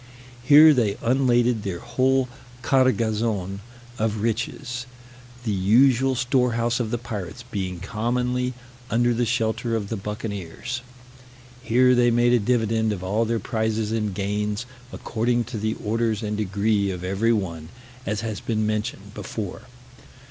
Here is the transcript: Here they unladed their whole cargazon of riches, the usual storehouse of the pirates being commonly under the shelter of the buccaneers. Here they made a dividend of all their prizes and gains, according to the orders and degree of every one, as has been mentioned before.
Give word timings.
Here 0.43 0.73
they 0.73 0.97
unladed 1.03 1.61
their 1.61 1.77
whole 1.77 2.27
cargazon 2.63 3.59
of 3.99 4.23
riches, 4.23 4.87
the 5.43 5.51
usual 5.51 6.15
storehouse 6.15 6.79
of 6.79 6.89
the 6.89 6.97
pirates 6.97 7.43
being 7.43 7.79
commonly 7.79 8.55
under 8.89 9.13
the 9.13 9.27
shelter 9.27 9.75
of 9.75 9.89
the 9.89 9.95
buccaneers. 9.97 10.81
Here 11.61 11.93
they 11.93 12.09
made 12.09 12.33
a 12.33 12.39
dividend 12.39 12.91
of 12.91 13.03
all 13.03 13.25
their 13.25 13.37
prizes 13.37 13.91
and 13.91 14.11
gains, 14.11 14.65
according 14.91 15.43
to 15.43 15.59
the 15.59 15.75
orders 15.85 16.23
and 16.23 16.35
degree 16.35 16.89
of 16.89 17.03
every 17.03 17.31
one, 17.31 17.69
as 18.03 18.21
has 18.21 18.39
been 18.39 18.65
mentioned 18.65 19.13
before. 19.13 19.67